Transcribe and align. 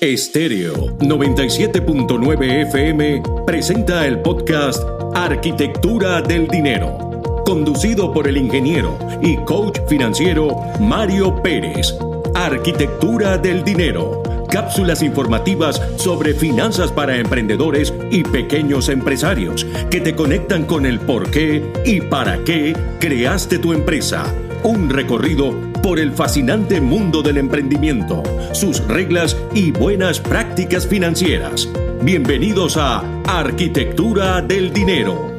Estéreo 0.00 0.96
97.9 0.96 2.62
FM 2.68 3.22
presenta 3.44 4.06
el 4.06 4.20
podcast 4.20 4.82
Arquitectura 5.14 6.22
del 6.22 6.48
Dinero, 6.48 7.42
conducido 7.44 8.10
por 8.10 8.26
el 8.26 8.38
ingeniero 8.38 8.98
y 9.20 9.36
coach 9.44 9.78
financiero 9.90 10.56
Mario 10.80 11.42
Pérez. 11.42 11.94
Arquitectura 12.34 13.36
del 13.36 13.62
Dinero, 13.62 14.22
cápsulas 14.48 15.02
informativas 15.02 15.82
sobre 15.96 16.32
finanzas 16.32 16.90
para 16.90 17.18
emprendedores 17.18 17.92
y 18.10 18.22
pequeños 18.22 18.88
empresarios 18.88 19.66
que 19.90 20.00
te 20.00 20.16
conectan 20.16 20.64
con 20.64 20.86
el 20.86 20.98
por 20.98 21.30
qué 21.30 21.62
y 21.84 22.00
para 22.00 22.42
qué 22.44 22.74
creaste 23.00 23.58
tu 23.58 23.74
empresa. 23.74 24.34
Un 24.62 24.88
recorrido 24.88 25.69
por 25.82 25.98
el 25.98 26.12
fascinante 26.12 26.80
mundo 26.80 27.22
del 27.22 27.38
emprendimiento, 27.38 28.22
sus 28.52 28.86
reglas 28.86 29.36
y 29.54 29.70
buenas 29.72 30.20
prácticas 30.20 30.86
financieras. 30.86 31.68
Bienvenidos 32.02 32.76
a 32.76 33.02
Arquitectura 33.26 34.42
del 34.42 34.72
Dinero. 34.72 35.30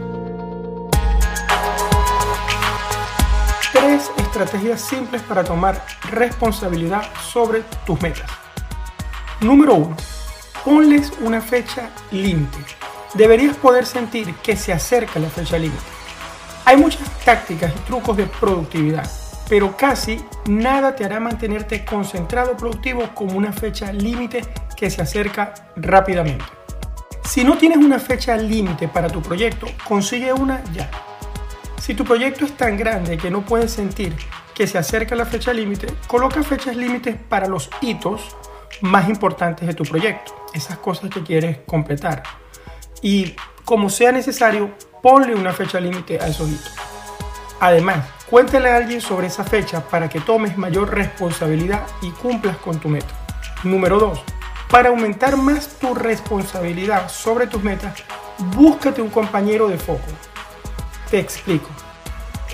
Tres 3.71 4.11
estrategias 4.17 4.81
simples 4.81 5.21
para 5.21 5.43
tomar 5.43 5.85
responsabilidad 6.11 7.03
sobre 7.31 7.63
tus 7.85 8.02
metas. 8.02 8.30
Número 9.41 9.75
1. 9.75 9.97
Ponles 10.66 11.11
una 11.21 11.41
fecha 11.41 11.89
límite. 12.11 12.58
Deberías 13.13 13.58
poder 13.58 13.85
sentir 13.85 14.33
que 14.35 14.55
se 14.55 14.73
acerca 14.73 15.19
la 15.19 15.30
fecha 15.30 15.58
límite. 15.58 15.83
Hay 16.66 16.77
muchas 16.77 17.09
tácticas 17.25 17.73
y 17.75 17.80
trucos 17.81 18.17
de 18.17 18.25
productividad 18.25 19.20
pero 19.50 19.76
casi 19.76 20.23
nada 20.48 20.95
te 20.95 21.05
hará 21.05 21.20
mantenerte 21.20 21.84
concentrado 21.86 22.55
productivo 22.58 23.09
como 23.13 23.38
una 23.38 23.52
fecha 23.52 23.91
límite 23.91 24.41
que 24.76 24.90
se 24.90 25.02
acerca 25.02 25.54
rápidamente. 25.76 26.45
Si 27.26 27.44
no 27.44 27.58
tienes 27.58 27.78
una 27.78 28.00
fecha 28.00 28.36
límite 28.36 28.88
para 28.88 29.09
tu 29.09 29.22
proyecto, 29.22 29.67
consigue 29.88 30.33
una 30.33 30.64
ya. 30.73 30.89
Si 31.80 31.94
tu 31.94 32.03
proyecto 32.03 32.45
es 32.45 32.58
tan 32.58 32.78
grande 32.78 33.17
que 33.17 33.31
no 33.31 33.42
puedes 33.42 33.72
sentir 33.72 34.16
que 34.53 34.67
se 34.67 34.78
acerca 34.78 35.16
la 35.16 35.25
fecha 35.25 35.53
límite, 35.53 35.88
coloca 36.08 36.44
fechas 36.44 36.76
límites 36.76 37.16
para 37.30 37.48
los 37.48 37.70
hitos 37.81 38.36
más 38.81 39.09
importantes 39.09 39.67
de 39.67 39.73
tu 39.73 39.83
proyecto, 39.83 40.33
esas 40.53 40.78
cosas 40.78 41.09
que 41.09 41.23
quieres 41.23 41.59
completar. 41.66 42.23
Y 43.02 43.36
como 43.66 43.89
sea 43.89 44.11
necesario, 44.11 44.72
ponle 45.02 45.36
una 45.36 45.53
fecha 45.53 45.80
límite 45.80 46.20
a 46.20 46.28
esos 46.28 46.50
hitos. 46.50 46.91
Además, 47.62 48.04
Cuéntale 48.31 48.70
a 48.70 48.78
alguien 48.78 49.02
sobre 49.02 49.28
esa 49.28 49.44
fecha 49.44 49.81
para 49.81 50.08
que 50.08 50.22
tomes 50.22 50.58
mayor 50.58 50.94
responsabilidad 50.94 51.86
y 52.02 52.12
cumplas 52.12 52.56
con 52.56 52.80
tu 52.80 52.88
meta. 52.88 53.14
Número 53.64 54.00
2. 54.00 54.23
Para 54.70 54.88
aumentar 54.88 55.36
más 55.36 55.67
tu 55.67 55.94
responsabilidad 55.94 57.09
sobre 57.09 57.48
tus 57.48 57.62
metas, 57.62 58.02
búscate 58.56 59.02
un 59.02 59.09
compañero 59.09 59.67
de 59.67 59.78
foco. 59.78 60.08
Te 61.09 61.20
explico. 61.20 61.67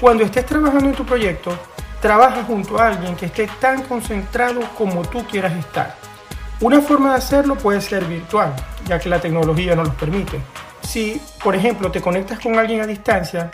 Cuando 0.01 0.23
estés 0.23 0.47
trabajando 0.47 0.89
en 0.89 0.95
tu 0.95 1.05
proyecto, 1.05 1.55
trabaja 2.01 2.43
junto 2.43 2.79
a 2.79 2.87
alguien 2.87 3.15
que 3.15 3.27
esté 3.27 3.47
tan 3.61 3.83
concentrado 3.83 4.61
como 4.75 5.03
tú 5.07 5.23
quieras 5.27 5.53
estar. 5.57 5.95
Una 6.59 6.81
forma 6.81 7.11
de 7.11 7.17
hacerlo 7.17 7.53
puede 7.55 7.81
ser 7.81 8.03
virtual, 8.05 8.51
ya 8.87 8.97
que 8.97 9.09
la 9.09 9.21
tecnología 9.21 9.75
no 9.75 9.83
lo 9.83 9.93
permite. 9.93 10.41
Si, 10.81 11.21
por 11.43 11.55
ejemplo, 11.55 11.91
te 11.91 12.01
conectas 12.01 12.39
con 12.39 12.57
alguien 12.57 12.81
a 12.81 12.87
distancia, 12.87 13.51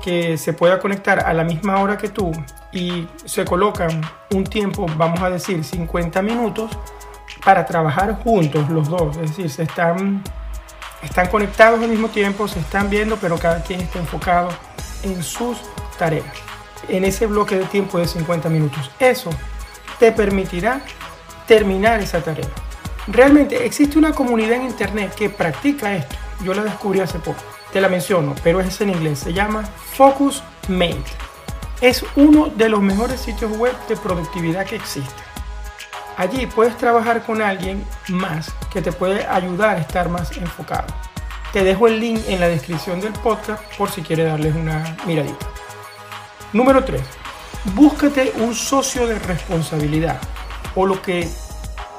que 0.00 0.36
se 0.36 0.52
pueda 0.52 0.78
conectar 0.78 1.20
a 1.20 1.32
la 1.32 1.44
misma 1.44 1.80
hora 1.80 1.96
que 1.96 2.08
tú 2.08 2.32
y 2.72 3.06
se 3.24 3.44
colocan 3.44 4.00
un 4.30 4.44
tiempo, 4.44 4.86
vamos 4.96 5.20
a 5.20 5.30
decir 5.30 5.62
50 5.64 6.22
minutos, 6.22 6.70
para 7.44 7.64
trabajar 7.66 8.22
juntos 8.22 8.68
los 8.70 8.88
dos. 8.88 9.16
Es 9.16 9.30
decir, 9.30 9.50
se 9.50 9.62
están, 9.64 10.22
están 11.02 11.28
conectados 11.28 11.80
al 11.82 11.88
mismo 11.88 12.08
tiempo, 12.08 12.48
se 12.48 12.60
están 12.60 12.90
viendo, 12.90 13.16
pero 13.16 13.38
cada 13.38 13.62
quien 13.62 13.80
está 13.80 13.98
enfocado 13.98 14.50
en 15.02 15.22
sus 15.22 15.58
tareas. 15.98 16.26
En 16.88 17.04
ese 17.04 17.26
bloque 17.26 17.56
de 17.56 17.64
tiempo 17.66 17.98
de 17.98 18.06
50 18.06 18.48
minutos. 18.48 18.90
Eso 18.98 19.30
te 19.98 20.12
permitirá 20.12 20.80
terminar 21.46 22.00
esa 22.00 22.20
tarea. 22.20 22.48
Realmente 23.06 23.64
existe 23.64 23.98
una 23.98 24.12
comunidad 24.12 24.52
en 24.52 24.62
Internet 24.62 25.14
que 25.14 25.30
practica 25.30 25.94
esto. 25.94 26.16
Yo 26.42 26.54
la 26.54 26.62
descubrí 26.62 27.00
hace 27.00 27.18
poco 27.18 27.42
te 27.72 27.80
la 27.80 27.88
menciono, 27.88 28.34
pero 28.42 28.60
es 28.60 28.80
en 28.80 28.90
inglés. 28.90 29.20
Se 29.20 29.32
llama 29.32 29.64
Focus 29.64 30.42
Mate. 30.68 31.04
Es 31.80 32.04
uno 32.16 32.46
de 32.46 32.68
los 32.68 32.82
mejores 32.82 33.20
sitios 33.20 33.56
web 33.56 33.74
de 33.88 33.96
productividad 33.96 34.66
que 34.66 34.76
existe. 34.76 35.22
Allí 36.16 36.46
puedes 36.46 36.76
trabajar 36.76 37.22
con 37.24 37.40
alguien 37.40 37.84
más 38.08 38.52
que 38.72 38.82
te 38.82 38.92
puede 38.92 39.26
ayudar 39.26 39.76
a 39.76 39.80
estar 39.80 40.08
más 40.08 40.36
enfocado. 40.36 40.86
Te 41.52 41.64
dejo 41.64 41.86
el 41.88 41.98
link 41.98 42.20
en 42.28 42.40
la 42.40 42.48
descripción 42.48 43.00
del 43.00 43.12
podcast 43.14 43.62
por 43.76 43.90
si 43.90 44.02
quieres 44.02 44.26
darles 44.26 44.54
una 44.54 44.96
miradita. 45.06 45.46
Número 46.52 46.84
3. 46.84 47.00
Búscate 47.74 48.32
un 48.36 48.54
socio 48.54 49.06
de 49.06 49.18
responsabilidad 49.18 50.20
o 50.74 50.86
lo 50.86 51.00
que 51.00 51.28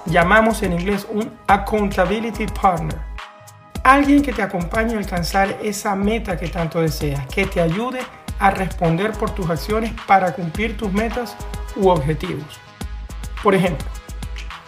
llamamos 0.06 0.62
en 0.64 0.74
inglés 0.74 1.08
un 1.10 1.32
accountability 1.48 2.46
partner 2.48 3.11
Alguien 3.84 4.22
que 4.22 4.32
te 4.32 4.44
acompañe 4.44 4.94
a 4.94 5.00
alcanzar 5.00 5.58
esa 5.64 5.96
meta 5.96 6.38
que 6.38 6.48
tanto 6.48 6.82
deseas, 6.82 7.26
que 7.28 7.48
te 7.48 7.60
ayude 7.60 8.00
a 8.38 8.52
responder 8.52 9.12
por 9.14 9.32
tus 9.32 9.50
acciones 9.50 9.92
para 10.06 10.34
cumplir 10.34 10.78
tus 10.78 10.94
metas 10.94 11.36
u 11.76 11.90
objetivos. 11.90 12.60
Por 13.42 13.56
ejemplo, 13.56 13.88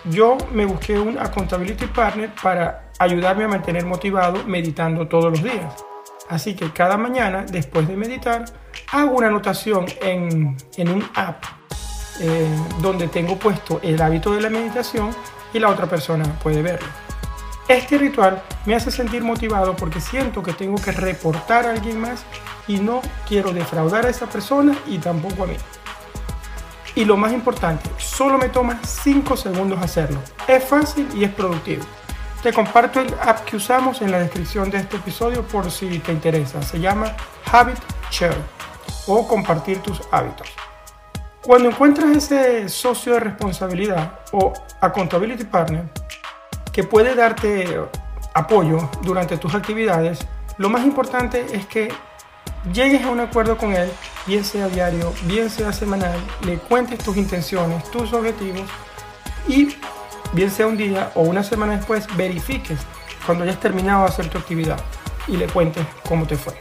yo 0.05 0.37
me 0.51 0.65
busqué 0.65 0.97
un 0.97 1.19
accountability 1.19 1.85
partner 1.85 2.31
para 2.41 2.89
ayudarme 2.97 3.43
a 3.43 3.47
mantener 3.49 3.85
motivado 3.85 4.43
meditando 4.45 5.07
todos 5.07 5.25
los 5.25 5.43
días. 5.43 5.73
Así 6.27 6.55
que 6.55 6.71
cada 6.71 6.97
mañana, 6.97 7.45
después 7.47 7.87
de 7.87 7.95
meditar, 7.95 8.45
hago 8.91 9.15
una 9.17 9.27
anotación 9.27 9.85
en, 10.01 10.57
un 10.89 11.07
app 11.13 11.43
eh, 12.19 12.47
donde 12.81 13.07
tengo 13.09 13.37
puesto 13.37 13.79
el 13.83 14.01
hábito 14.01 14.33
de 14.33 14.41
la 14.41 14.49
meditación 14.49 15.11
y 15.53 15.59
la 15.59 15.69
otra 15.69 15.85
persona 15.85 16.23
puede 16.41 16.63
verlo. 16.63 16.87
Este 17.67 17.97
ritual 17.97 18.43
me 18.65 18.75
hace 18.75 18.91
sentir 18.91 19.23
motivado 19.23 19.75
porque 19.75 20.01
siento 20.01 20.43
que 20.43 20.51
tengo 20.51 20.75
que 20.81 20.91
reportar 20.91 21.65
a 21.65 21.71
alguien 21.71 21.99
más 21.99 22.23
y 22.67 22.77
no 22.77 23.01
quiero 23.27 23.53
defraudar 23.53 24.05
a 24.05 24.09
esa 24.09 24.27
persona 24.27 24.77
y 24.85 24.97
tampoco 24.97 25.43
a 25.43 25.47
mí. 25.47 25.55
Y 26.95 27.05
lo 27.05 27.15
más 27.15 27.31
importante, 27.31 27.89
solo 27.97 28.37
me 28.37 28.49
toma 28.49 28.79
5 28.85 29.37
segundos 29.37 29.81
hacerlo. 29.81 30.19
Es 30.47 30.63
fácil 30.63 31.07
y 31.15 31.23
es 31.23 31.31
productivo. 31.31 31.83
Te 32.43 32.51
comparto 32.51 32.99
el 32.99 33.13
app 33.21 33.45
que 33.45 33.55
usamos 33.55 34.01
en 34.01 34.11
la 34.11 34.19
descripción 34.19 34.69
de 34.69 34.79
este 34.79 34.97
episodio 34.97 35.43
por 35.43 35.71
si 35.71 35.99
te 35.99 36.11
interesa. 36.11 36.61
Se 36.61 36.79
llama 36.79 37.15
Habit 37.49 37.79
Share 38.11 38.35
o 39.07 39.25
compartir 39.25 39.79
tus 39.79 40.01
hábitos. 40.11 40.49
Cuando 41.41 41.69
encuentras 41.69 42.15
ese 42.15 42.67
socio 42.67 43.13
de 43.13 43.21
responsabilidad 43.21 44.19
o 44.33 44.53
accountability 44.81 45.45
partner, 45.45 45.89
que 46.73 46.83
puede 46.83 47.15
darte 47.15 47.79
apoyo 48.33 48.89
durante 49.03 49.37
tus 49.37 49.53
actividades, 49.53 50.19
lo 50.57 50.69
más 50.69 50.83
importante 50.83 51.45
es 51.53 51.65
que 51.67 51.93
llegues 52.73 53.03
a 53.03 53.09
un 53.09 53.19
acuerdo 53.19 53.57
con 53.57 53.73
él, 53.73 53.91
bien 54.25 54.43
sea 54.43 54.67
diario, 54.67 55.13
bien 55.23 55.49
sea 55.49 55.71
semanal, 55.71 56.17
le 56.45 56.57
cuentes 56.57 56.99
tus 56.99 57.15
intenciones, 57.15 57.89
tus 57.91 58.11
objetivos 58.11 58.67
y 59.47 59.75
bien 60.33 60.49
sea 60.49 60.67
un 60.67 60.77
día 60.77 61.11
o 61.15 61.21
una 61.21 61.43
semana 61.43 61.77
después, 61.77 62.07
verifiques 62.17 62.79
cuando 63.25 63.43
hayas 63.43 63.59
terminado 63.59 64.01
de 64.01 64.09
hacer 64.09 64.29
tu 64.29 64.39
actividad 64.39 64.79
y 65.27 65.37
le 65.37 65.47
cuentes 65.47 65.85
cómo 66.07 66.25
te 66.25 66.35
fue. 66.35 66.53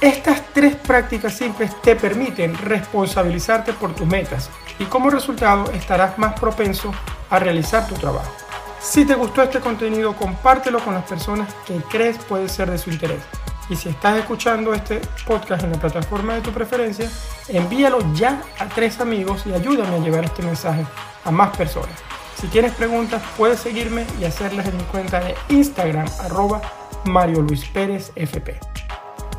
Estas 0.00 0.42
tres 0.52 0.76
prácticas 0.76 1.34
simples 1.34 1.74
te 1.82 1.96
permiten 1.96 2.56
responsabilizarte 2.56 3.72
por 3.72 3.94
tus 3.94 4.06
metas 4.06 4.50
y 4.78 4.84
como 4.84 5.10
resultado 5.10 5.70
estarás 5.72 6.18
más 6.18 6.38
propenso 6.38 6.92
a 7.30 7.38
realizar 7.38 7.88
tu 7.88 7.94
trabajo. 7.94 8.45
Si 8.88 9.04
te 9.04 9.16
gustó 9.16 9.42
este 9.42 9.58
contenido, 9.58 10.14
compártelo 10.14 10.78
con 10.78 10.94
las 10.94 11.04
personas 11.04 11.52
que 11.66 11.74
crees 11.90 12.18
puede 12.18 12.48
ser 12.48 12.70
de 12.70 12.78
su 12.78 12.90
interés. 12.90 13.20
Y 13.68 13.74
si 13.74 13.88
estás 13.88 14.16
escuchando 14.16 14.72
este 14.72 15.00
podcast 15.26 15.64
en 15.64 15.72
la 15.72 15.78
plataforma 15.78 16.34
de 16.34 16.40
tu 16.40 16.52
preferencia, 16.52 17.10
envíalo 17.48 17.98
ya 18.14 18.40
a 18.60 18.68
tres 18.68 19.00
amigos 19.00 19.42
y 19.44 19.52
ayúdame 19.52 19.96
a 19.96 19.98
llevar 19.98 20.24
este 20.24 20.44
mensaje 20.44 20.86
a 21.24 21.30
más 21.32 21.54
personas. 21.56 21.96
Si 22.40 22.46
tienes 22.46 22.72
preguntas, 22.74 23.20
puedes 23.36 23.58
seguirme 23.58 24.06
y 24.20 24.24
hacerlas 24.24 24.66
en 24.68 24.76
mi 24.76 24.84
cuenta 24.84 25.18
de 25.18 25.34
Instagram, 25.48 26.06
arroba 26.20 26.62
Mario 27.06 27.42
Luis 27.42 27.64
Pérez 27.64 28.12
FP. 28.14 28.60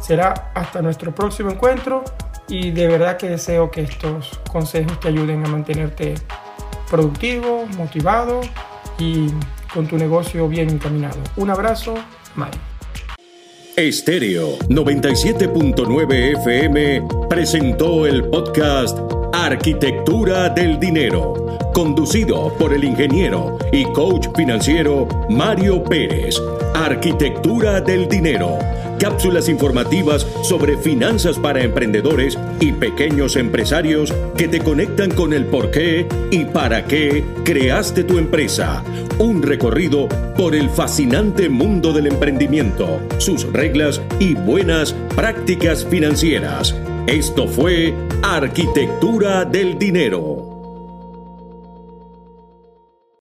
Será 0.02 0.52
hasta 0.56 0.82
nuestro 0.82 1.16
próximo 1.16 1.52
encuentro 1.52 2.04
y 2.50 2.72
de 2.72 2.88
verdad 2.90 3.16
que 3.16 3.30
deseo 3.30 3.72
que 3.72 3.84
estos 3.84 4.42
consejos 4.52 5.00
te 5.00 5.08
ayuden 5.08 5.46
a 5.46 5.48
mantenerte 5.48 6.16
productivo, 6.90 7.66
motivado 7.78 8.42
y 9.00 9.28
con 9.74 9.88
tu 9.88 9.98
negocio 9.98 10.48
bien 10.48 10.70
encaminado. 10.70 11.18
Un 11.36 11.50
abrazo, 11.50 11.96
Mario. 12.36 12.60
Estéreo 13.76 14.58
97.9 14.70 16.40
FM 16.40 17.08
presentó 17.30 18.08
el 18.08 18.24
podcast 18.24 18.98
Arquitectura 19.34 20.50
del 20.50 20.80
Dinero 20.80 21.47
conducido 21.78 22.52
por 22.58 22.74
el 22.74 22.84
ingeniero 22.84 23.56
y 23.72 23.84
coach 23.94 24.30
financiero 24.36 25.08
Mario 25.30 25.84
Pérez. 25.84 26.42
Arquitectura 26.74 27.82
del 27.82 28.10
Dinero. 28.10 28.58
Cápsulas 29.00 29.48
informativas 29.48 30.26
sobre 30.42 30.76
finanzas 30.76 31.38
para 31.38 31.62
emprendedores 31.62 32.36
y 32.60 32.72
pequeños 32.72 33.36
empresarios 33.36 34.12
que 34.36 34.48
te 34.48 34.60
conectan 34.60 35.12
con 35.12 35.34
el 35.34 35.46
por 35.46 35.70
qué 35.70 36.08
y 36.32 36.46
para 36.46 36.86
qué 36.86 37.24
creaste 37.46 38.04
tu 38.04 38.18
empresa. 38.18 38.84
Un 39.20 39.44
recorrido 39.44 40.08
por 40.36 40.56
el 40.56 40.72
fascinante 40.72 41.48
mundo 41.48 41.94
del 41.94 42.08
emprendimiento, 42.08 43.00
sus 43.20 43.44
reglas 43.54 44.02
y 44.20 44.34
buenas 44.34 44.94
prácticas 45.16 45.86
financieras. 45.86 46.76
Esto 47.06 47.48
fue 47.48 47.94
Arquitectura 48.24 49.46
del 49.46 49.78
Dinero. 49.78 50.47